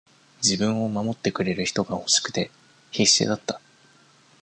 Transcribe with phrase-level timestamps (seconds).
[0.43, 2.49] 自分を守ってくれる人が欲しくて、
[2.89, 3.61] 必死だった。